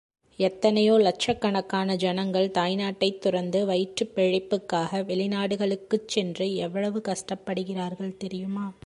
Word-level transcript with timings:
எத்தனையோ 0.37 0.93
லக்ஷக்கணக்கான 0.97 1.95
ஜனங்கள் 1.95 2.51
தாய் 2.51 2.75
நாட்டைத் 2.75 3.21
துறந்து 3.21 3.65
வயிற்றுப் 3.65 4.11
பிழைப்புக்காக 4.15 5.05
வெளி 5.05 5.27
நாடுகளுக்குச் 5.27 6.07
சென்று 6.07 6.55
எவ்வளவு 6.55 7.01
கஷ்டப்படுகிறார்கள் 7.05 8.17
தெரியுமா? 8.17 8.73